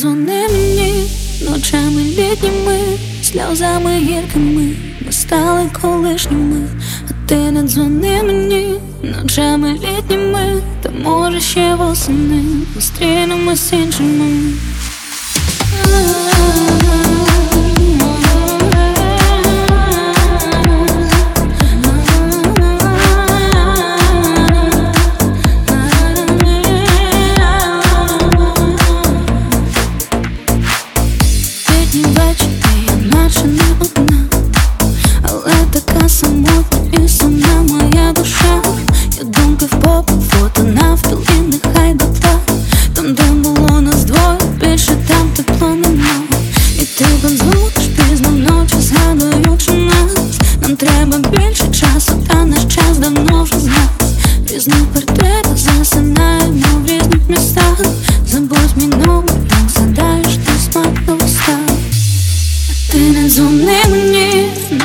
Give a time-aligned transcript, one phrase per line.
[0.00, 1.10] дзвони мені
[1.50, 2.78] ночами літніми,
[3.22, 4.76] сльозами гіркими,
[5.06, 6.68] ми стали колишніми,
[7.10, 12.44] а ти не дзвони мені ночами літніми, та може ще восени
[12.74, 14.52] зустрінемось іншими.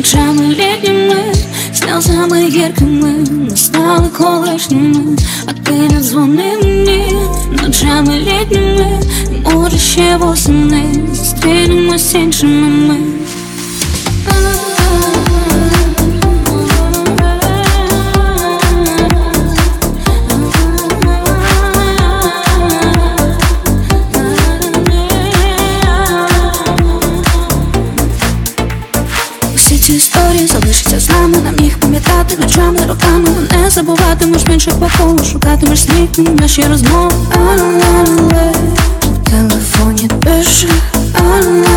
[0.00, 1.34] Ночами летніми,
[1.74, 7.14] сльозами гіркими, ми стали колишніми, а ти не дзвони мені
[7.50, 9.00] ночами літніми,
[9.52, 13.19] може ще восени зустрінемось іншими ми.
[30.30, 33.28] історії залишиться з нами, нам їх пам'ятати ночами, роками.
[33.52, 37.12] Ну, не забуватимеш менше поколу, шукатимеш сміх у наші розмови.
[37.34, 38.52] Але, але,
[39.02, 40.68] в телефоні пише.
[41.14, 41.69] Але